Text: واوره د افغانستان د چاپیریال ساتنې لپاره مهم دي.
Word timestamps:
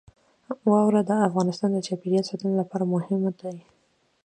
واوره 0.71 1.01
د 1.09 1.11
افغانستان 1.27 1.69
د 1.73 1.77
چاپیریال 1.87 2.25
ساتنې 2.29 2.53
لپاره 2.61 2.83
مهم 2.93 3.21
دي. 3.41 3.57